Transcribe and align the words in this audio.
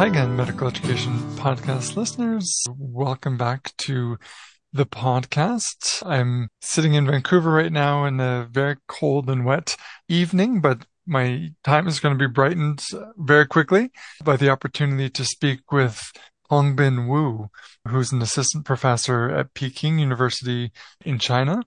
Hi 0.00 0.06
again, 0.06 0.34
Medical 0.34 0.66
Education 0.66 1.12
Podcast 1.36 1.94
listeners. 1.94 2.64
Welcome 2.78 3.36
back 3.36 3.76
to 3.80 4.16
the 4.72 4.86
podcast. 4.86 6.02
I'm 6.06 6.48
sitting 6.62 6.94
in 6.94 7.06
Vancouver 7.06 7.50
right 7.50 7.70
now 7.70 8.06
in 8.06 8.18
a 8.18 8.48
very 8.50 8.76
cold 8.88 9.28
and 9.28 9.44
wet 9.44 9.76
evening, 10.08 10.62
but 10.62 10.86
my 11.06 11.50
time 11.64 11.86
is 11.86 12.00
going 12.00 12.18
to 12.18 12.28
be 12.28 12.32
brightened 12.32 12.82
very 13.18 13.46
quickly 13.46 13.90
by 14.24 14.36
the 14.38 14.48
opportunity 14.48 15.10
to 15.10 15.22
speak 15.22 15.70
with 15.70 16.10
Hongbin 16.50 17.06
Wu, 17.06 17.50
who's 17.86 18.10
an 18.10 18.22
assistant 18.22 18.64
professor 18.64 19.28
at 19.28 19.52
Peking 19.52 19.98
University 19.98 20.72
in 21.04 21.18
China. 21.18 21.62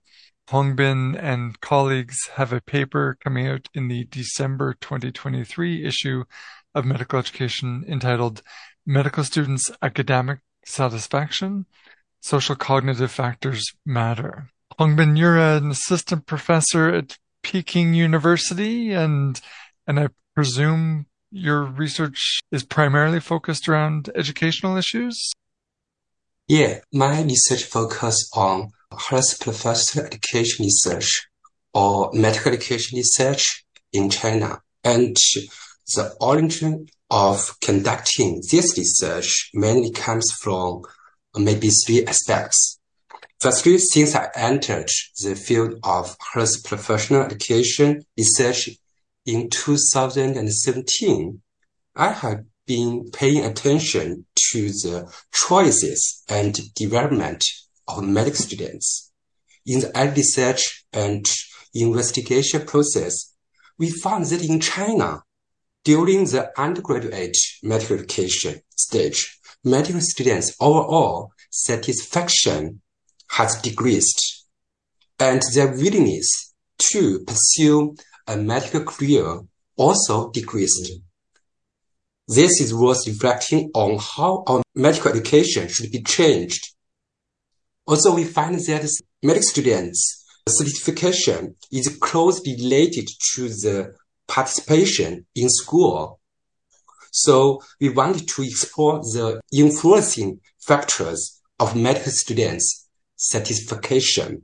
Hongbin 0.50 1.16
and 1.22 1.60
colleagues 1.60 2.18
have 2.34 2.52
a 2.52 2.60
paper 2.60 3.16
coming 3.22 3.46
out 3.46 3.68
in 3.74 3.86
the 3.86 4.06
December 4.06 4.74
2023 4.80 5.86
issue 5.86 6.24
of 6.74 6.84
Medical 6.84 7.18
Education 7.18 7.84
entitled 7.88 8.42
Medical 8.86 9.24
Students' 9.24 9.70
Academic 9.82 10.40
Satisfaction 10.64 11.66
Social 12.20 12.56
Cognitive 12.56 13.10
Factors 13.10 13.62
Matter. 13.84 14.48
Hongbin, 14.78 15.16
you're 15.16 15.38
an 15.38 15.70
assistant 15.70 16.26
professor 16.26 16.88
at 16.88 17.18
Peking 17.42 17.94
University, 17.94 18.92
and 18.92 19.40
and 19.86 20.00
I 20.00 20.08
presume 20.34 21.06
your 21.30 21.64
research 21.64 22.40
is 22.50 22.64
primarily 22.64 23.20
focused 23.20 23.68
around 23.68 24.10
educational 24.14 24.76
issues. 24.76 25.32
Yeah, 26.48 26.80
my 26.92 27.22
research 27.22 27.64
focus 27.64 28.28
on 28.34 28.70
health 28.98 29.40
professional 29.40 30.06
education 30.06 30.64
research 30.64 31.26
or 31.72 32.10
medical 32.12 32.52
education 32.52 32.96
research 32.96 33.64
in 33.92 34.10
China. 34.10 34.60
And 34.84 35.16
the 35.94 36.14
origin 36.20 36.88
of 37.10 37.58
conducting 37.60 38.42
this 38.50 38.76
research 38.78 39.50
mainly 39.54 39.90
comes 39.90 40.30
from 40.40 40.82
maybe 41.36 41.68
three 41.68 42.04
aspects. 42.06 42.80
Firstly, 43.40 43.78
since 43.78 44.14
I 44.14 44.30
entered 44.34 44.88
the 45.22 45.36
field 45.36 45.78
of 45.82 46.16
health 46.32 46.64
professional 46.64 47.22
education 47.22 48.04
research 48.16 48.70
in 49.26 49.50
2017, 49.50 51.42
I 51.96 52.08
have 52.08 52.44
been 52.66 53.10
paying 53.12 53.44
attention 53.44 54.26
to 54.52 54.68
the 54.68 55.12
choices 55.32 56.22
and 56.28 56.58
development 56.74 57.44
of 57.86 58.02
medical 58.02 58.42
students. 58.42 59.12
In 59.66 59.80
the 59.80 60.12
research 60.16 60.86
and 60.92 61.30
investigation 61.74 62.64
process, 62.64 63.34
we 63.78 63.90
found 63.90 64.26
that 64.26 64.42
in 64.42 64.60
China, 64.60 65.22
during 65.84 66.24
the 66.24 66.50
undergraduate 66.58 67.36
medical 67.62 67.96
education 67.96 68.60
stage, 68.76 69.38
medical 69.62 70.00
students' 70.00 70.56
overall 70.60 71.30
satisfaction 71.50 72.80
has 73.30 73.60
decreased, 73.60 74.46
and 75.18 75.42
their 75.54 75.68
willingness 75.68 76.54
to 76.78 77.20
pursue 77.24 77.94
a 78.26 78.36
medical 78.36 78.82
career 78.82 79.40
also 79.76 80.30
decreased. 80.30 80.90
This 82.26 82.60
is 82.60 82.74
worth 82.74 83.06
reflecting 83.06 83.70
on 83.74 83.98
how 83.98 84.44
our 84.46 84.62
medical 84.74 85.10
education 85.10 85.68
should 85.68 85.92
be 85.92 86.02
changed. 86.02 86.74
Also, 87.86 88.14
we 88.14 88.24
find 88.24 88.54
that 88.54 88.88
medical 89.22 89.42
students' 89.42 90.24
certification 90.48 91.54
is 91.70 91.98
closely 92.00 92.56
related 92.56 93.08
to 93.34 93.48
the 93.48 93.94
participation 94.34 95.24
in 95.36 95.48
school. 95.48 96.18
So 97.12 97.62
we 97.80 97.90
wanted 97.90 98.26
to 98.26 98.42
explore 98.42 98.98
the 98.98 99.40
influencing 99.52 100.40
factors 100.58 101.40
of 101.60 101.76
medical 101.76 102.10
students' 102.10 102.88
satisfaction. 103.14 104.42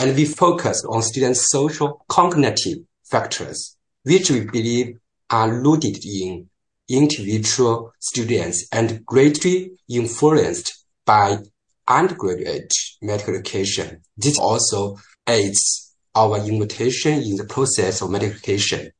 And 0.00 0.16
we 0.16 0.24
focused 0.24 0.84
on 0.88 1.02
students' 1.02 1.48
social 1.48 2.04
cognitive 2.08 2.78
factors, 3.04 3.76
which 4.02 4.32
we 4.32 4.40
believe 4.40 4.96
are 5.30 5.62
rooted 5.62 6.04
in 6.04 6.48
individual 6.88 7.92
students 8.00 8.66
and 8.72 9.06
greatly 9.06 9.70
influenced 9.88 10.84
by 11.06 11.38
undergraduate 11.86 12.72
medical 13.00 13.34
education. 13.34 14.02
This 14.16 14.40
also 14.40 14.96
aids 15.28 15.94
our 16.16 16.38
invitation 16.38 17.22
in 17.22 17.36
the 17.36 17.44
process 17.44 18.02
of 18.02 18.10
medical 18.10 18.34
education. 18.34 18.90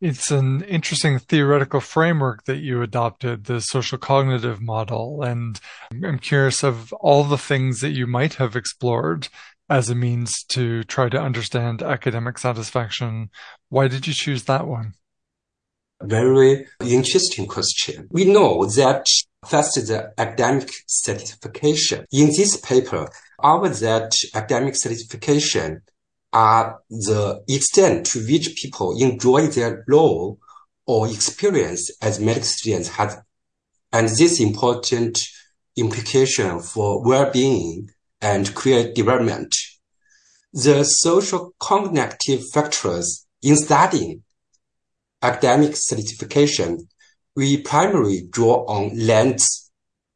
It's 0.00 0.30
an 0.30 0.62
interesting 0.62 1.18
theoretical 1.18 1.80
framework 1.80 2.44
that 2.44 2.58
you 2.58 2.80
adopted, 2.80 3.44
the 3.44 3.60
social 3.60 3.98
cognitive 3.98 4.60
model. 4.62 5.22
And 5.22 5.60
I'm 5.92 6.18
curious 6.18 6.64
of 6.64 6.92
all 6.94 7.24
the 7.24 7.36
things 7.36 7.80
that 7.80 7.90
you 7.90 8.06
might 8.06 8.34
have 8.34 8.56
explored 8.56 9.28
as 9.68 9.90
a 9.90 9.94
means 9.94 10.42
to 10.48 10.84
try 10.84 11.10
to 11.10 11.20
understand 11.20 11.82
academic 11.82 12.38
satisfaction. 12.38 13.28
Why 13.68 13.88
did 13.88 14.06
you 14.06 14.14
choose 14.14 14.44
that 14.44 14.66
one? 14.66 14.94
Very 16.02 16.66
interesting 16.80 17.46
question. 17.46 18.08
We 18.10 18.24
know 18.24 18.64
that 18.64 19.04
first 19.46 19.74
the 19.86 20.14
academic 20.16 20.70
certification. 20.86 22.06
In 22.10 22.28
this 22.28 22.56
paper, 22.56 23.10
our 23.38 23.68
that 23.68 24.12
academic 24.34 24.76
certification 24.76 25.82
are 26.32 26.80
the 26.88 27.42
extent 27.48 28.06
to 28.06 28.24
which 28.24 28.54
people 28.56 28.96
enjoy 29.00 29.46
their 29.48 29.84
role 29.88 30.38
or 30.86 31.08
experience 31.08 31.90
as 32.00 32.20
medical 32.20 32.44
students 32.44 32.88
has, 32.88 33.16
and 33.92 34.08
this 34.08 34.40
important 34.40 35.18
implication 35.76 36.60
for 36.60 37.04
well-being 37.04 37.88
and 38.20 38.54
career 38.54 38.92
development. 38.92 39.54
The 40.52 40.84
social 40.84 41.54
cognitive 41.58 42.42
factors 42.52 43.26
in 43.42 43.56
studying 43.56 44.22
academic 45.22 45.72
certification, 45.74 46.88
we 47.36 47.62
primarily 47.62 48.26
draw 48.30 48.64
on 48.66 48.98
Lent's 48.98 49.70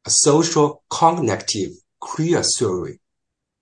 social 0.07 0.83
cognitive 0.91 1.71
career 2.01 2.43
theory. 2.43 3.01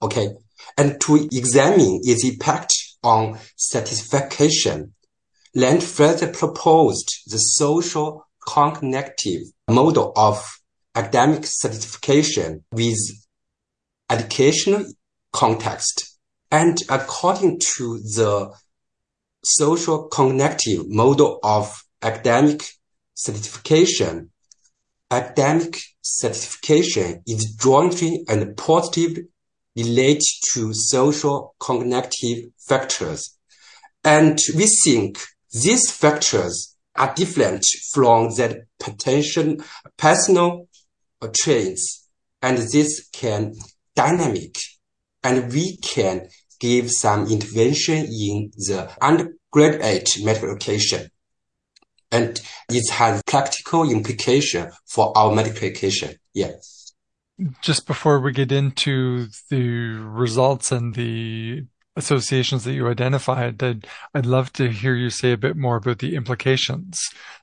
Okay 0.00 0.34
and 0.76 1.00
to 1.02 1.28
examine 1.32 2.00
its 2.02 2.24
impact 2.24 2.72
on 3.02 3.38
satisfaction. 3.56 4.94
Lent 5.54 5.82
further 5.82 6.28
proposed 6.28 7.12
the 7.26 7.38
social 7.38 8.26
cognitive 8.40 9.42
model 9.68 10.12
of 10.16 10.42
academic 10.94 11.42
certification 11.44 12.64
with 12.72 12.98
educational 14.10 14.84
context. 15.32 16.18
And 16.50 16.78
according 16.88 17.60
to 17.76 17.98
the 17.98 18.52
social 19.44 20.08
cognitive 20.08 20.88
model 20.88 21.38
of 21.42 21.82
academic 22.02 22.64
certification, 23.14 24.30
academic 25.10 25.80
certification 26.02 27.22
is 27.26 27.54
jointly 27.54 28.24
and 28.28 28.56
positively 28.56 29.24
relate 29.76 30.22
to 30.52 30.72
social 30.72 31.54
cognitive 31.58 32.50
factors. 32.58 33.36
And 34.04 34.38
we 34.54 34.66
think 34.84 35.18
these 35.52 35.90
factors 35.90 36.76
are 36.96 37.14
different 37.14 37.64
from 37.92 38.30
the 38.30 38.64
potential 38.78 39.56
personal 39.96 40.68
traits 41.34 42.08
and 42.42 42.58
this 42.58 43.08
can 43.12 43.54
dynamic 43.94 44.56
and 45.22 45.52
we 45.52 45.76
can 45.78 46.28
give 46.58 46.90
some 46.90 47.26
intervention 47.28 48.06
in 48.06 48.50
the 48.56 48.90
undergraduate 49.00 50.08
medical 50.22 50.50
education. 50.50 51.08
And 52.10 52.40
it 52.68 52.90
has 52.92 53.22
practical 53.26 53.90
implication 53.90 54.70
for 54.86 55.16
our 55.16 55.34
medical 55.34 55.68
education. 55.68 56.16
Yes 56.34 56.81
just 57.60 57.86
before 57.86 58.20
we 58.20 58.32
get 58.32 58.52
into 58.52 59.28
the 59.50 59.98
results 59.98 60.72
and 60.72 60.94
the 60.94 61.66
associations 61.96 62.64
that 62.64 62.72
you 62.72 62.88
identified, 62.88 63.62
I'd, 63.62 63.86
I'd 64.14 64.26
love 64.26 64.52
to 64.54 64.68
hear 64.68 64.94
you 64.94 65.10
say 65.10 65.32
a 65.32 65.36
bit 65.36 65.56
more 65.56 65.76
about 65.76 65.98
the 65.98 66.14
implications. 66.14 67.00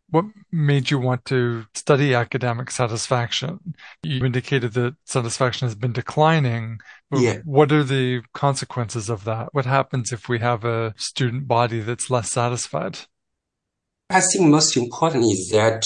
What 0.09 0.25
made 0.51 0.89
you 0.89 0.97
want 0.97 1.25
to 1.25 1.65
study 1.75 2.15
academic 2.15 2.71
satisfaction? 2.71 3.75
You 4.01 4.25
indicated 4.25 4.73
that 4.73 4.95
satisfaction 5.05 5.67
has 5.67 5.75
been 5.75 5.93
declining. 5.93 6.79
Yeah. 7.11 7.39
What 7.45 7.71
are 7.71 7.83
the 7.83 8.23
consequences 8.33 9.09
of 9.09 9.23
that? 9.25 9.49
What 9.53 9.65
happens 9.65 10.11
if 10.11 10.27
we 10.27 10.39
have 10.39 10.65
a 10.65 10.95
student 10.97 11.47
body 11.47 11.81
that's 11.81 12.09
less 12.09 12.31
satisfied? 12.31 12.99
I 14.09 14.21
think 14.21 14.49
most 14.49 14.75
important 14.75 15.25
is 15.25 15.49
that 15.51 15.83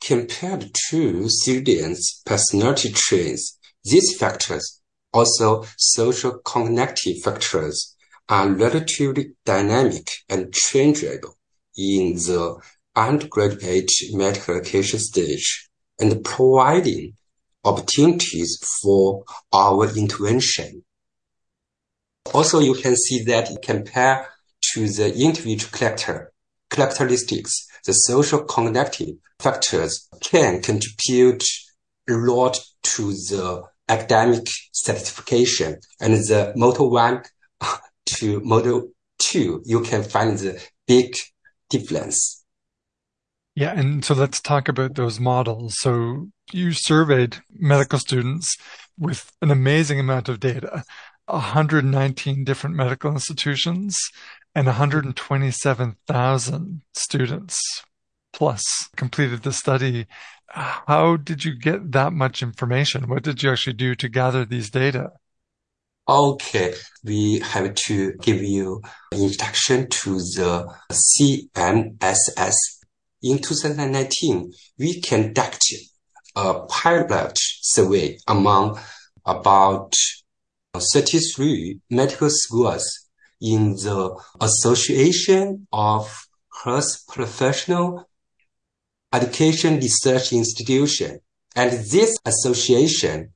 Compared 0.00 0.70
to 0.90 1.28
students' 1.28 2.22
personality 2.24 2.92
traits, 2.92 3.58
these 3.84 4.16
factors, 4.16 4.80
also 5.12 5.64
social 5.76 6.38
cognitive 6.38 7.16
factors, 7.22 7.96
are 8.28 8.50
relatively 8.50 9.32
dynamic 9.44 10.08
and 10.28 10.52
changeable 10.52 11.36
in 11.76 12.14
the 12.14 12.56
undergraduate 12.94 13.90
medical 14.12 14.56
education 14.56 14.98
stage 14.98 15.68
and 15.98 16.24
providing 16.24 17.14
opportunities 17.64 18.58
for 18.82 19.24
our 19.52 19.88
intervention. 19.96 20.84
Also, 22.34 22.60
you 22.60 22.74
can 22.74 22.94
see 22.96 23.22
that 23.24 23.48
compare 23.62 24.28
to 24.72 24.88
the 24.88 25.14
individual 25.14 25.70
character, 25.72 26.32
characteristics, 26.70 27.66
the 27.84 27.92
social 27.92 28.44
cognitive 28.44 29.16
factors 29.38 30.08
can 30.20 30.62
contribute 30.62 31.44
a 32.08 32.12
lot 32.14 32.58
to 32.82 33.12
the 33.12 33.62
academic 33.88 34.46
certification 34.72 35.78
and 36.00 36.14
the 36.14 36.52
model 36.56 36.90
one 36.90 37.22
to 38.06 38.40
model 38.40 38.90
two, 39.18 39.62
you 39.64 39.80
can 39.80 40.02
find 40.02 40.38
the 40.38 40.62
big 40.86 41.14
difference. 41.70 42.44
Yeah. 43.54 43.72
And 43.76 44.04
so 44.04 44.14
let's 44.14 44.40
talk 44.40 44.68
about 44.68 44.94
those 44.94 45.18
models. 45.18 45.76
So 45.78 46.28
you 46.52 46.72
surveyed 46.72 47.38
medical 47.50 47.98
students 47.98 48.56
with 48.96 49.32
an 49.42 49.50
amazing 49.50 49.98
amount 49.98 50.28
of 50.28 50.40
data, 50.40 50.84
119 51.26 52.44
different 52.44 52.76
medical 52.76 53.10
institutions 53.10 53.96
and 54.58 54.66
127,000 54.66 56.82
students 56.92 57.84
plus 58.32 58.88
completed 58.96 59.44
the 59.44 59.52
study. 59.52 60.08
How 60.48 61.16
did 61.16 61.44
you 61.44 61.54
get 61.54 61.92
that 61.92 62.12
much 62.12 62.42
information? 62.42 63.08
What 63.08 63.22
did 63.22 63.40
you 63.40 63.52
actually 63.52 63.74
do 63.74 63.94
to 63.94 64.08
gather 64.08 64.44
these 64.44 64.68
data? 64.68 65.12
Okay, 66.08 66.74
we 67.04 67.38
have 67.38 67.72
to 67.86 68.14
give 68.14 68.42
you 68.42 68.82
introduction 69.12 69.88
to 69.90 70.18
the 70.18 70.68
CMSS. 70.90 72.56
In 73.22 73.38
2019, 73.38 74.52
we 74.76 75.00
conducted 75.00 75.82
a 76.34 76.66
pilot 76.66 77.38
survey 77.38 78.18
among 78.26 78.80
about 79.24 79.92
33 80.74 81.78
medical 81.90 82.30
schools 82.30 83.07
in 83.40 83.72
the 83.72 84.18
Association 84.40 85.66
of 85.72 86.26
Health 86.64 87.04
Professional 87.08 88.08
Education 89.12 89.76
Research 89.76 90.32
Institution. 90.32 91.20
And 91.56 91.72
this 91.72 92.16
association 92.24 93.32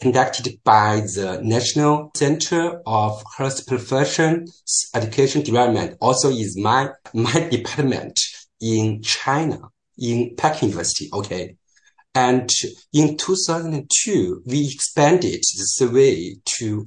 conducted 0.00 0.58
by 0.64 1.00
the 1.14 1.40
National 1.42 2.10
Center 2.16 2.80
of 2.86 3.22
Health 3.36 3.66
Profession 3.66 4.46
Education 4.94 5.42
Development, 5.42 5.96
also 6.00 6.30
is 6.30 6.58
my, 6.58 6.88
my 7.12 7.48
department 7.50 8.18
in 8.60 9.02
China, 9.02 9.60
in 9.98 10.34
Peking 10.36 10.70
University. 10.70 11.08
Okay. 11.12 11.56
And 12.14 12.50
in 12.92 13.16
2002, 13.16 14.42
we 14.44 14.70
expanded 14.72 15.40
the 15.40 15.64
survey 15.64 16.36
to 16.58 16.84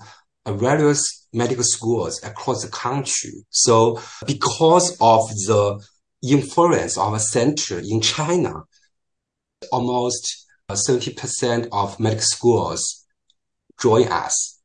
various 0.54 1.28
medical 1.34 1.64
schools 1.64 2.24
across 2.24 2.64
the 2.64 2.72
country. 2.72 3.46
So 3.50 4.02
because 4.26 4.92
of 5.02 5.28
the 5.30 5.84
influence 6.24 6.98
of 6.98 7.14
a 7.14 7.20
center 7.20 7.80
in 7.80 8.02
China, 8.02 8.64
almost 9.72 10.46
uh, 10.70 10.74
70% 10.74 11.68
of 11.72 12.00
medical 12.00 12.24
schools 12.24 13.06
join 13.80 14.08
us. 14.08 14.60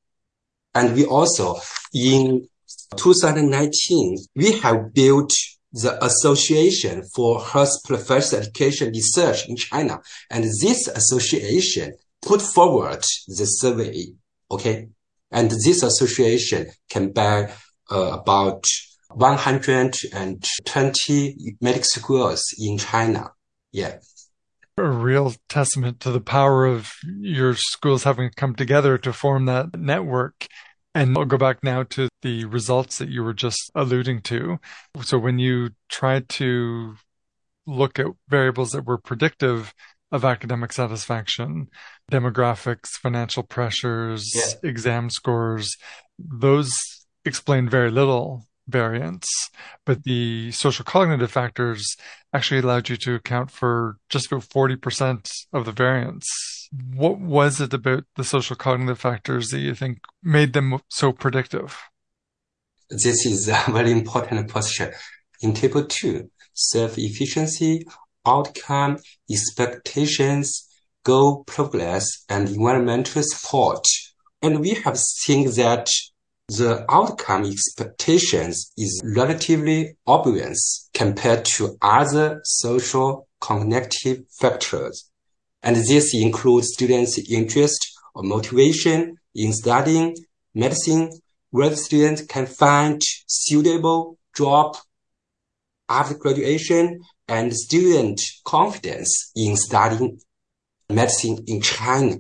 And 0.75 0.95
we 0.95 1.05
also, 1.05 1.59
in 1.93 2.49
2019, 2.97 4.17
we 4.37 4.59
have 4.61 4.95
built 4.95 5.33
the 5.73 6.03
Association 6.05 7.03
for 7.15 7.43
Health 7.43 7.83
Professional 7.85 8.43
Education 8.43 8.89
Research 8.89 9.49
in 9.49 9.57
China. 9.57 10.01
And 10.31 10.45
this 10.45 10.89
association 10.89 11.95
put 12.23 12.43
forward 12.43 13.03
the 13.29 13.45
survey. 13.47 14.07
Okay. 14.51 14.89
And 15.31 15.51
this 15.51 15.83
association 15.83 16.71
can 16.89 17.13
bear 17.13 17.53
uh, 17.91 18.19
about 18.21 18.65
120 19.11 21.57
medical 21.61 21.85
schools 21.85 22.55
in 22.59 22.79
China. 22.79 23.33
Yeah 23.73 23.99
a 24.81 24.91
real 24.91 25.35
testament 25.49 26.01
to 26.01 26.11
the 26.11 26.21
power 26.21 26.67
of 26.67 26.93
your 27.19 27.55
schools 27.55 28.05
having 28.05 28.31
come 28.35 28.55
together 28.55 28.99
to 28.99 29.13
form 29.13 29.47
that 29.47 29.79
network. 29.79 30.47
And 30.95 31.17
I'll 31.17 31.25
go 31.25 31.37
back 31.37 31.63
now 31.63 31.85
to 31.85 32.09
the 32.23 32.45
results 32.47 32.99
that 32.99 33.09
you 33.09 33.23
were 33.23 33.35
just 33.35 33.71
alluding 33.75 34.23
to. 34.23 34.59
So 35.03 35.19
when 35.19 35.39
you 35.39 35.71
tried 35.89 36.29
to 36.31 36.97
look 37.67 37.99
at 37.99 38.07
variables 38.29 38.73
that 38.73 38.87
were 38.87 38.99
predictive 38.99 39.73
of 40.13 40.25
academic 40.25 40.73
satisfaction, 40.73 41.69
demographics, 42.11 42.91
financial 42.91 43.43
pressures, 43.43 44.33
yeah. 44.35 44.69
exam 44.69 45.11
scores, 45.11 45.77
those 46.19 46.71
explain 47.25 47.69
very 47.69 47.91
little 47.91 48.45
variance, 48.69 49.29
but 49.85 50.05
the 50.05 50.51
social 50.53 50.85
cognitive 50.85 51.31
factors 51.31 51.97
actually 52.33 52.61
allowed 52.61 52.89
you 52.89 52.97
to 52.97 53.15
account 53.15 53.51
for 53.51 53.97
just 54.09 54.27
about 54.27 54.49
40% 54.49 55.31
of 55.53 55.65
the 55.65 55.73
variance. 55.73 56.27
What 56.95 57.19
was 57.19 57.61
it 57.61 57.75
about 57.75 58.05
the 58.17 58.25
social 58.25 58.57
cognitive 58.57 59.01
factors 59.01 59.49
that 59.49 59.59
you 59.59 59.75
think 59.75 59.99
made 60.23 60.53
them 60.53 60.79
so 60.89 61.13
predictive? 61.13 61.79
This 62.89 63.27
is 63.27 63.49
a 63.49 63.65
very 63.69 63.93
important 63.93 64.51
question. 64.51 64.93
In 65.43 65.53
table 65.53 65.85
two, 65.85 66.31
self-efficacy, 66.55 67.87
outcome, 68.27 68.99
expectations, 69.31 70.69
goal 71.05 71.45
progress, 71.45 72.07
and 72.29 72.49
environmental 72.49 73.23
support. 73.23 73.85
And 74.43 74.61
we 74.61 74.75
have 74.85 74.99
seen 74.99 75.47
that 75.57 75.89
the 76.49 76.85
outcome 76.91 77.45
expectations 77.45 78.73
is 78.77 79.01
relatively 79.05 79.97
obvious 80.07 80.89
compared 80.93 81.45
to 81.45 81.77
other 81.81 82.41
social 82.45 83.29
cognitive 83.41 84.25
factors. 84.41 85.11
And 85.63 85.77
this 85.77 86.15
includes 86.15 86.73
students' 86.73 87.19
interest 87.31 87.81
or 88.15 88.23
motivation 88.23 89.17
in 89.35 89.53
studying 89.53 90.17
medicine, 90.55 91.11
where 91.51 91.77
students 91.77 92.23
can 92.23 92.47
find 92.47 93.01
suitable 93.27 94.19
job 94.37 94.77
after 95.91 96.15
graduation 96.15 97.01
and 97.29 97.55
student 97.55 98.21
confidence 98.45 99.33
in 99.37 99.57
studying 99.57 100.21
medicine 100.89 101.45
in 101.47 101.61
China. 101.61 102.17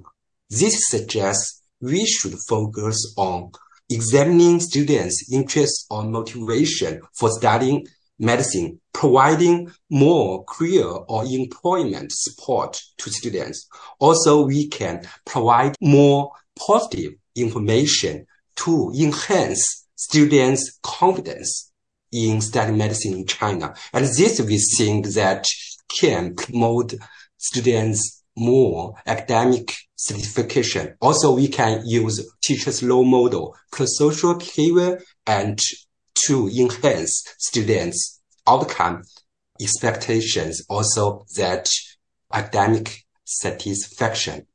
This 0.50 0.88
suggests 0.88 1.62
we 1.80 2.04
should 2.04 2.34
focus 2.48 3.14
on 3.16 3.52
examining 3.88 4.60
students' 4.60 5.32
interest 5.32 5.86
or 5.90 6.04
motivation 6.04 7.00
for 7.14 7.30
studying 7.30 7.86
medicine, 8.18 8.80
providing 8.92 9.72
more 9.88 10.44
career 10.44 10.84
or 10.84 11.24
employment 11.24 12.12
support 12.12 12.80
to 12.98 13.10
students. 13.10 13.66
Also, 13.98 14.44
we 14.44 14.68
can 14.68 15.02
provide 15.24 15.74
more 15.80 16.30
positive 16.58 17.12
information 17.34 18.26
to 18.56 18.92
enhance 18.98 19.86
students' 19.96 20.78
confidence 20.82 21.69
in 22.12 22.40
studying 22.40 22.78
medicine 22.78 23.14
in 23.14 23.26
China. 23.26 23.74
And 23.92 24.04
this 24.04 24.40
we 24.40 24.58
think 24.76 25.06
that 25.08 25.44
can 26.00 26.34
promote 26.34 26.94
students' 27.38 28.22
more 28.36 28.94
academic 29.06 29.74
certification. 29.96 30.94
Also, 31.00 31.34
we 31.34 31.48
can 31.48 31.82
use 31.84 32.26
teachers' 32.42 32.82
role 32.82 33.04
model, 33.04 33.56
pro-social 33.72 34.34
behavior, 34.34 35.00
and 35.26 35.58
to 36.26 36.48
enhance 36.48 37.22
students' 37.38 38.20
outcome 38.46 39.02
expectations, 39.60 40.62
also 40.68 41.26
that 41.36 41.68
academic 42.32 43.04
satisfaction. 43.24 44.46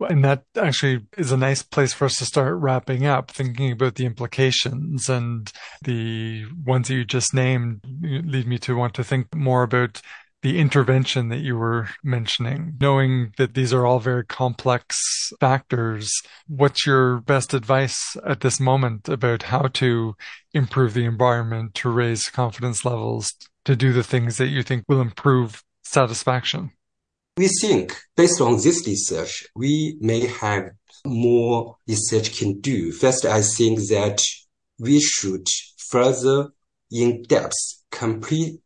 And 0.00 0.24
that 0.24 0.44
actually 0.56 1.06
is 1.16 1.32
a 1.32 1.36
nice 1.36 1.62
place 1.62 1.92
for 1.92 2.04
us 2.04 2.16
to 2.16 2.24
start 2.24 2.56
wrapping 2.56 3.04
up, 3.04 3.30
thinking 3.30 3.72
about 3.72 3.96
the 3.96 4.06
implications 4.06 5.08
and 5.08 5.52
the 5.82 6.46
ones 6.64 6.88
that 6.88 6.94
you 6.94 7.04
just 7.04 7.34
named 7.34 7.80
lead 8.00 8.46
me 8.46 8.58
to 8.58 8.76
want 8.76 8.94
to 8.94 9.04
think 9.04 9.34
more 9.34 9.64
about 9.64 10.00
the 10.42 10.58
intervention 10.58 11.30
that 11.30 11.40
you 11.40 11.56
were 11.56 11.88
mentioning, 12.04 12.76
knowing 12.80 13.32
that 13.38 13.54
these 13.54 13.72
are 13.72 13.84
all 13.84 13.98
very 13.98 14.24
complex 14.24 14.96
factors. 15.40 16.12
What's 16.46 16.86
your 16.86 17.20
best 17.20 17.52
advice 17.54 18.16
at 18.24 18.40
this 18.40 18.60
moment 18.60 19.08
about 19.08 19.44
how 19.44 19.62
to 19.62 20.14
improve 20.52 20.94
the 20.94 21.04
environment, 21.06 21.74
to 21.74 21.90
raise 21.90 22.30
confidence 22.30 22.84
levels, 22.84 23.34
to 23.64 23.74
do 23.74 23.92
the 23.92 24.04
things 24.04 24.36
that 24.36 24.46
you 24.46 24.62
think 24.62 24.84
will 24.86 25.00
improve 25.00 25.64
satisfaction? 25.82 26.70
We 27.38 27.46
think 27.46 27.96
based 28.16 28.40
on 28.40 28.56
this 28.56 28.84
research, 28.84 29.46
we 29.54 29.96
may 30.00 30.26
have 30.26 30.70
more 31.06 31.76
research 31.86 32.36
can 32.36 32.58
do. 32.60 32.90
First, 32.90 33.24
I 33.24 33.42
think 33.42 33.78
that 33.90 34.20
we 34.80 34.98
should 34.98 35.46
further 35.88 36.48
in 36.90 37.22
depth 37.22 37.54
complete 37.92 38.60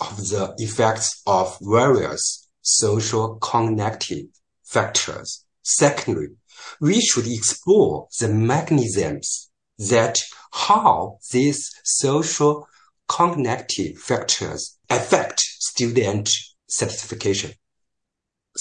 of 0.00 0.16
the 0.30 0.54
effects 0.56 1.20
of 1.26 1.58
various 1.60 2.48
social 2.62 3.34
cognitive 3.34 4.28
factors. 4.62 5.44
Secondly, 5.62 6.28
we 6.80 7.02
should 7.02 7.26
explore 7.26 8.08
the 8.18 8.28
mechanisms 8.28 9.50
that 9.76 10.22
how 10.52 11.18
these 11.32 11.70
social 11.84 12.66
cognitive 13.08 13.98
factors 13.98 14.78
affect 14.88 15.40
student 15.40 16.30
certification. 16.66 17.52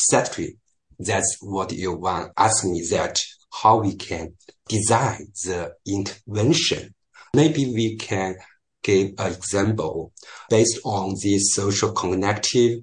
Thirdly, 0.09 0.57
that's 1.00 1.38
what 1.41 1.71
you 1.71 1.93
want 1.93 2.31
ask 2.38 2.63
me 2.65 2.81
that 2.91 3.19
how 3.62 3.77
we 3.77 3.95
can 3.95 4.33
design 4.67 5.27
the 5.45 5.73
intervention. 5.85 6.93
Maybe 7.33 7.65
we 7.65 7.97
can 7.97 8.35
give 8.83 9.13
an 9.17 9.31
example 9.31 10.12
based 10.50 10.79
on 10.83 11.15
these 11.21 11.53
social 11.53 11.91
cognitive 11.91 12.81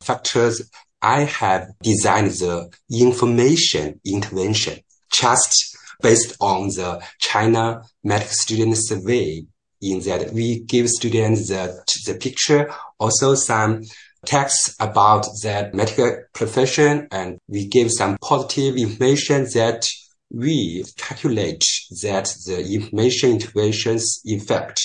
factors. 0.00 0.68
I 1.00 1.22
have 1.22 1.68
designed 1.82 2.32
the 2.32 2.70
information 2.90 4.00
intervention 4.04 4.80
just 5.12 5.76
based 6.02 6.36
on 6.40 6.68
the 6.68 7.02
China 7.18 7.82
medical 8.04 8.32
student 8.32 8.76
survey 8.76 9.44
in 9.80 10.00
that 10.00 10.32
we 10.32 10.60
give 10.60 10.88
students 10.88 11.48
the, 11.48 11.84
the 12.06 12.14
picture, 12.14 12.70
also 12.98 13.34
some 13.34 13.82
text 14.26 14.74
about 14.80 15.26
that 15.42 15.74
medical 15.74 16.18
profession, 16.32 17.08
and 17.10 17.38
we 17.48 17.66
give 17.66 17.90
some 17.90 18.16
positive 18.20 18.76
information 18.76 19.44
that 19.54 19.86
we 20.30 20.84
calculate 20.96 21.64
that 22.02 22.32
the 22.46 22.66
information 22.70 23.30
interventions 23.30 24.20
effect. 24.24 24.80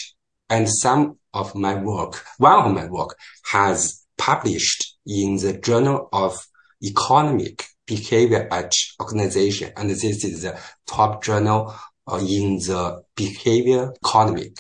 And 0.50 0.70
some 0.70 1.18
of 1.34 1.56
my 1.56 1.76
work, 1.76 2.24
one 2.38 2.66
of 2.66 2.74
my 2.74 2.86
work 2.86 3.18
has 3.52 4.06
published 4.18 4.98
in 5.06 5.38
the 5.38 5.54
Journal 5.54 6.10
of 6.14 6.48
Economic 6.84 7.66
Behavior 7.86 8.48
at 8.52 8.72
Organization. 9.02 9.72
And 9.76 9.90
this 9.90 10.04
is 10.04 10.44
the 10.44 10.58
top 10.86 11.24
journal 11.24 11.74
uh, 12.08 12.18
in 12.18 12.58
the 12.58 13.04
behavior 13.16 13.94
economic. 14.06 14.58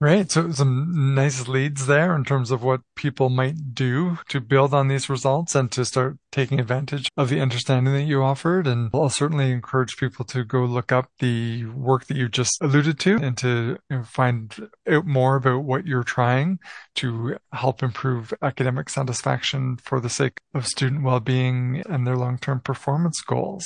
Right. 0.00 0.30
So 0.30 0.50
some 0.50 1.14
nice 1.14 1.48
leads 1.48 1.86
there 1.86 2.14
in 2.14 2.24
terms 2.24 2.50
of 2.50 2.62
what 2.62 2.82
people 2.94 3.30
might 3.30 3.74
do 3.74 4.18
to 4.28 4.40
build 4.40 4.74
on 4.74 4.88
these 4.88 5.08
results 5.08 5.54
and 5.54 5.72
to 5.72 5.84
start 5.84 6.18
taking 6.30 6.60
advantage 6.60 7.08
of 7.16 7.30
the 7.30 7.40
understanding 7.40 7.94
that 7.94 8.02
you 8.02 8.22
offered. 8.22 8.66
And 8.66 8.90
I'll 8.92 9.08
certainly 9.08 9.50
encourage 9.50 9.96
people 9.96 10.24
to 10.26 10.44
go 10.44 10.64
look 10.64 10.92
up 10.92 11.08
the 11.20 11.64
work 11.66 12.06
that 12.06 12.18
you 12.18 12.28
just 12.28 12.58
alluded 12.60 12.98
to 13.00 13.16
and 13.16 13.38
to 13.38 13.78
find 14.04 14.68
out 14.86 15.06
more 15.06 15.36
about 15.36 15.64
what 15.64 15.86
you're 15.86 16.04
trying 16.04 16.58
to 16.96 17.38
help 17.52 17.82
improve 17.82 18.34
academic 18.42 18.90
satisfaction 18.90 19.78
for 19.78 20.00
the 20.00 20.10
sake 20.10 20.38
of 20.52 20.66
student 20.66 21.02
well-being 21.04 21.82
and 21.88 22.06
their 22.06 22.16
long-term 22.16 22.60
performance 22.60 23.22
goals. 23.22 23.64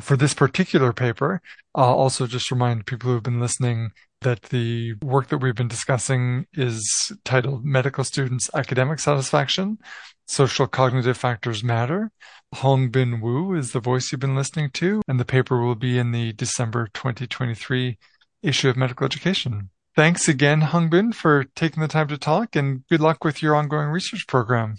For 0.00 0.16
this 0.16 0.32
particular 0.32 0.92
paper, 0.92 1.42
I'll 1.74 1.94
also 1.94 2.26
just 2.26 2.50
remind 2.50 2.86
people 2.86 3.08
who 3.08 3.14
have 3.14 3.24
been 3.24 3.40
listening 3.40 3.90
that 4.22 4.42
the 4.44 4.94
work 5.02 5.28
that 5.28 5.38
we've 5.38 5.54
been 5.54 5.68
discussing 5.68 6.46
is 6.54 7.12
titled 7.24 7.64
Medical 7.64 8.04
Students 8.04 8.50
Academic 8.54 8.98
Satisfaction, 8.98 9.78
Social 10.26 10.66
Cognitive 10.66 11.16
Factors 11.16 11.62
Matter. 11.62 12.10
Hongbin 12.54 13.20
Wu 13.20 13.54
is 13.54 13.72
the 13.72 13.80
voice 13.80 14.10
you've 14.10 14.20
been 14.20 14.36
listening 14.36 14.70
to, 14.70 15.02
and 15.06 15.20
the 15.20 15.24
paper 15.24 15.60
will 15.60 15.74
be 15.74 15.98
in 15.98 16.12
the 16.12 16.32
December 16.32 16.88
2023 16.94 17.98
issue 18.42 18.68
of 18.68 18.76
Medical 18.76 19.04
Education. 19.04 19.70
Thanks 19.94 20.28
again, 20.28 20.62
Hongbin, 20.62 21.14
for 21.14 21.44
taking 21.56 21.82
the 21.82 21.88
time 21.88 22.08
to 22.08 22.16
talk, 22.16 22.56
and 22.56 22.86
good 22.88 23.00
luck 23.00 23.24
with 23.24 23.42
your 23.42 23.54
ongoing 23.54 23.88
research 23.88 24.26
program. 24.26 24.76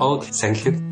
Oh, 0.00 0.20
thank 0.20 0.64
you. 0.64 0.91